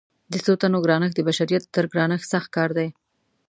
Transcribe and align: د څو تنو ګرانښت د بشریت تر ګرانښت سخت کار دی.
د 0.31 0.33
څو 0.45 0.53
تنو 0.61 0.77
ګرانښت 0.85 1.15
د 1.17 1.21
بشریت 1.27 1.63
تر 1.75 1.85
ګرانښت 1.93 2.27
سخت 2.33 2.49
کار 2.55 2.69
دی. 2.77 2.87